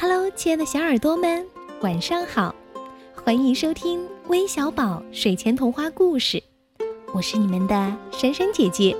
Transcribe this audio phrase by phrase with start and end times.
[0.00, 1.44] Hello，亲爱的小耳朵们，
[1.80, 2.54] 晚上好！
[3.24, 6.40] 欢迎收听微小宝睡前童话故事，
[7.12, 8.96] 我是你们的珊珊姐姐。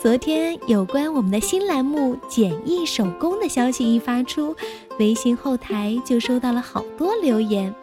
[0.00, 4.56] 昨天有关我们的新栏目“简易手工”的消息一发出，
[4.98, 7.74] 微信后台就收到了好多留言，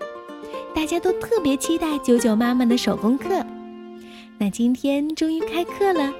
[0.73, 3.45] 大家都特别期待九九妈妈的手工课。
[4.37, 6.13] 那今天终于开课了，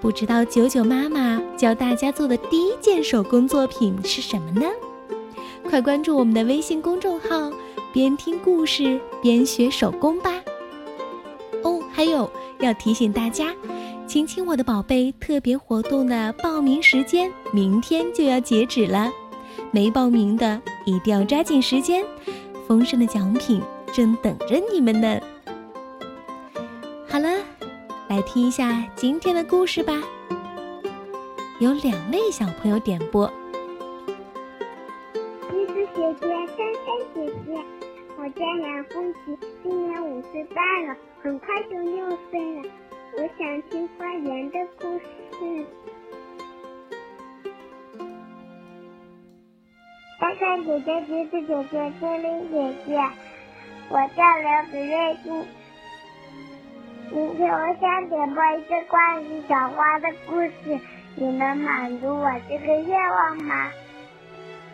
[0.00, 4.66] 不知道九九妈妈教大家做的第一件手工作品是什么呢？
[5.68, 7.50] 快关注我们的微信公众号，
[7.92, 10.30] 边听故事边学手工吧。
[11.62, 12.30] 哦，还有
[12.60, 13.54] 要提醒大家，
[14.06, 19.10] 亲亲我的宝贝特别活动的报名时间明天就要截止了，
[19.70, 22.04] 没报名的一定要抓紧时间，
[22.68, 25.18] 丰盛的奖品正等着你们呢。
[28.14, 29.92] 来听一下今天的故事吧。
[31.58, 33.26] 有两位小朋友点播。
[35.50, 37.60] 橘子姐姐、珊珊姐姐，
[38.16, 42.62] 我叫杨凤琪，今年五岁半了，很快就六岁了。
[43.16, 45.66] 我想听花园的故事。
[50.20, 52.96] 珊珊姐姐、橘子姐姐、精灵姐姐，
[53.88, 55.44] 我叫刘子睿，今。
[57.14, 60.80] 明天我想点播一个关于小花的故事，
[61.14, 63.70] 你能满足我这个愿望吗？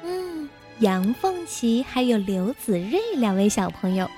[0.02, 4.08] 嗯，杨凤琪还有刘子睿两位小朋友，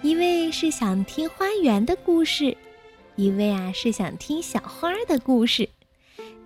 [0.00, 2.56] 一位是想听花园的故事，
[3.14, 5.68] 一位啊是想听小花的故事。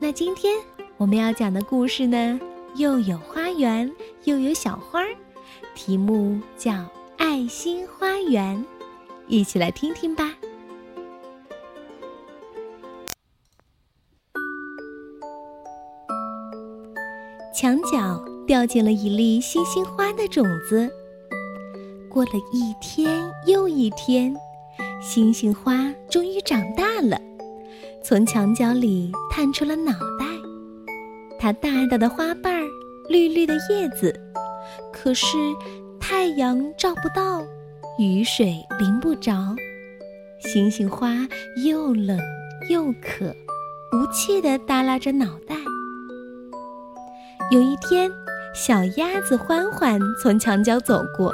[0.01, 0.53] 那今天
[0.97, 2.41] 我们要讲的故事呢，
[2.75, 3.89] 又有花园
[4.25, 5.05] 又有小花，
[5.77, 6.73] 题目叫
[7.19, 8.57] 《爱心花园》，
[9.29, 10.35] 一起来听听吧。
[17.61, 20.89] 墙角掉进了一粒星星花的种子。
[22.09, 24.33] 过了一天又一天，
[25.03, 27.21] 星星花终于长大了，
[28.01, 30.25] 从墙角里探出了脑袋。
[31.37, 32.65] 它大大的花瓣儿，
[33.09, 34.15] 绿绿的叶子，
[34.93, 35.37] 可是
[35.99, 37.45] 太阳照不到，
[37.99, 39.35] 雨水淋不着，
[40.39, 41.27] 星星花
[41.67, 42.17] 又冷
[42.71, 43.35] 又渴，
[43.93, 45.57] 无气地耷拉着脑袋。
[47.51, 48.13] 有一天，
[48.53, 51.33] 小鸭子欢欢从墙角走过，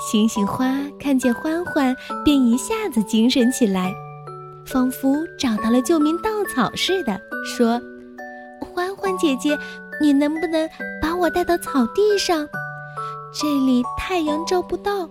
[0.00, 3.94] 星星花看见欢欢，便一下子精神起来，
[4.66, 7.80] 仿佛找到了救命稻草似的，说
[8.60, 9.56] ：“欢欢姐姐，
[10.00, 10.68] 你能不能
[11.00, 12.48] 把我带到草地上？
[13.32, 15.08] 这里太阳照不到，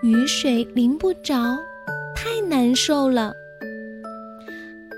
[0.00, 1.58] 雨水淋不着，
[2.14, 3.34] 太难受了。”“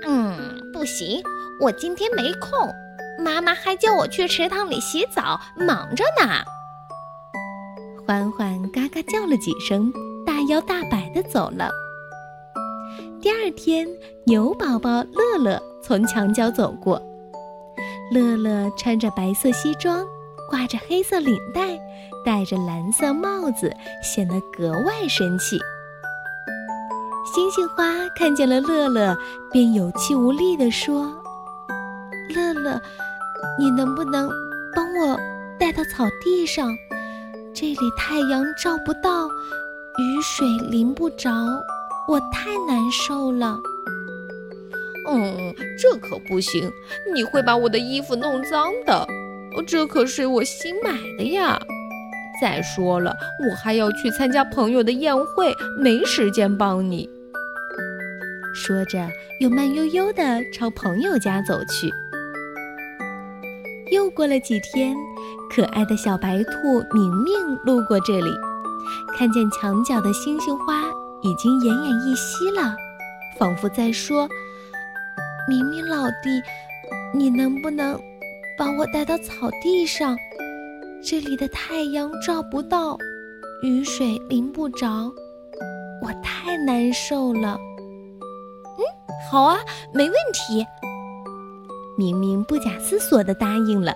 [0.05, 0.37] 嗯，
[0.71, 1.23] 不行，
[1.59, 2.51] 我今天没空。”
[3.17, 6.43] 妈妈还叫我去池塘里洗澡，忙着呢。
[8.05, 9.91] 欢欢嘎嘎叫了几声，
[10.25, 11.69] 大摇大摆地走了。
[13.21, 13.87] 第二天，
[14.25, 17.01] 牛宝宝乐乐从墙角走过，
[18.11, 20.05] 乐乐穿着白色西装，
[20.49, 21.77] 挂着黑色领带，
[22.23, 25.59] 戴着蓝色帽子，显得格外神气。
[27.33, 29.17] 星星花看见了乐乐，
[29.51, 31.13] 便有气无力地说
[32.33, 32.81] ：“乐乐。”
[33.59, 34.29] 你能不能
[34.75, 35.19] 帮我
[35.59, 36.75] 带到草地上？
[37.53, 41.31] 这里太阳照不到，雨水淋不着，
[42.07, 43.57] 我太难受了。
[45.09, 46.71] 嗯，这可不行，
[47.13, 49.07] 你会把我的衣服弄脏的。
[49.65, 51.59] 这可是我新买的呀。
[52.39, 53.15] 再说了，
[53.49, 57.09] 我还要去参加朋友的宴会，没时间帮你。
[58.53, 59.07] 说着，
[59.41, 61.91] 又慢悠悠地朝朋友家走去。
[63.91, 64.95] 又过了几天，
[65.49, 67.33] 可爱的小白兔明明
[67.65, 68.29] 路过这里，
[69.17, 70.83] 看见墙角的星星花
[71.21, 72.75] 已经奄奄一息了，
[73.37, 74.27] 仿佛在说
[75.47, 76.41] ：“明明老弟，
[77.13, 77.97] 你能不能
[78.57, 80.17] 把我带到草地上？
[81.01, 82.97] 这里的太阳照不到，
[83.61, 85.11] 雨水淋不着，
[86.03, 87.57] 我太难受了。
[88.77, 88.83] ”“嗯，
[89.31, 89.59] 好啊，
[89.93, 90.65] 没问题。”
[91.97, 93.91] 明明不假思索地答应了，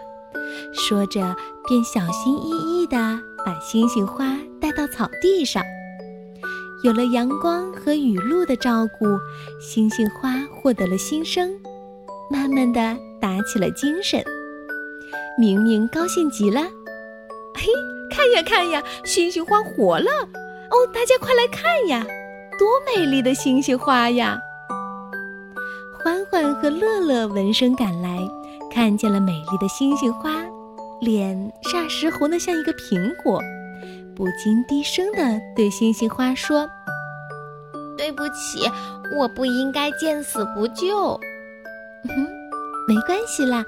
[0.74, 1.36] 说着
[1.68, 2.50] 便小心翼
[2.82, 2.98] 翼地
[3.46, 5.64] 把星星花带到草地上。
[6.84, 9.06] 有了阳光和雨露的照顾，
[9.62, 11.54] 星星花获得了新生，
[12.32, 14.24] 慢慢的打起了精神。
[15.38, 16.62] 明明高兴极了，
[17.54, 17.68] 嘿，
[18.10, 20.10] 看呀看呀，星星花活了！
[20.72, 22.04] 哦，大家快来看呀，
[22.58, 24.40] 多美丽的星星花呀！
[26.32, 28.18] 欢欢和乐乐闻声赶来，
[28.74, 30.32] 看见了美丽的星星花，
[31.02, 33.42] 脸霎时红得像一个苹果，
[34.16, 36.66] 不禁低声地对星星花说
[37.98, 38.66] ：“对不起，
[39.20, 41.20] 我不应该见死不救。
[42.08, 42.26] ”“哼，
[42.88, 43.66] 没关系啦，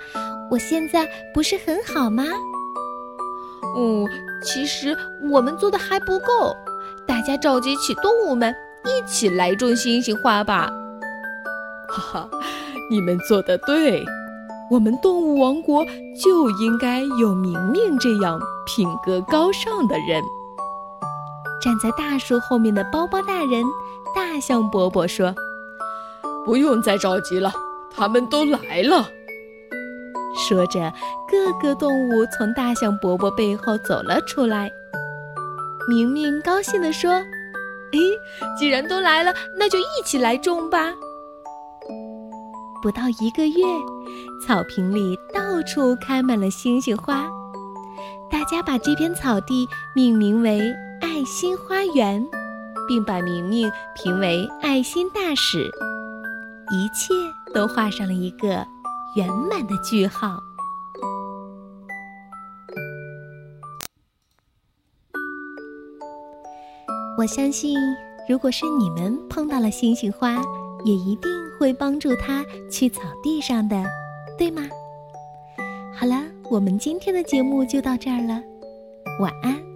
[0.50, 2.24] 我现在不是很好吗
[3.76, 4.08] ？”“嗯，
[4.42, 4.98] 其实
[5.30, 6.56] 我们做的还不够，
[7.06, 8.56] 大家召集起动物们
[8.86, 10.72] 一起来种星星花吧。
[11.94, 12.30] ”“哈哈，
[12.90, 14.04] 你们做的对。”
[14.72, 15.86] 我们动物王国
[16.20, 20.24] 就应该有明明这样品格高尚的人。
[21.62, 23.64] 站在大树后面的包包大人
[24.16, 25.36] 大象伯伯说
[26.44, 27.54] ：“不用再着急了，
[27.94, 29.08] 他们都来了。”
[30.48, 30.92] 说着，
[31.30, 34.72] 各个动物从大象伯伯背后走了出来。
[35.88, 37.12] 明明高兴地说
[37.92, 38.00] ：“诶，
[38.58, 40.94] 既然都来了，那就一起来种吧。”
[42.84, 43.64] 不到一个月，
[44.46, 47.30] 草坪里到处开满了星星花，
[48.30, 49.66] 大家把这片草地
[49.96, 50.60] 命名为
[51.00, 52.22] “爱心花园”，
[52.86, 55.72] 并把明明评为爱心大使，
[56.74, 57.14] 一切
[57.54, 58.68] 都画上了一个
[59.16, 60.38] 圆满的句号。
[67.18, 67.80] 我相信，
[68.28, 70.36] 如果是你们碰到了星星花，
[70.84, 71.32] 也一定
[71.64, 73.82] 会帮助他去草地上的，
[74.38, 74.68] 对吗？
[75.96, 78.44] 好了，我们今天的节目就到这儿了，
[79.22, 79.73] 晚安。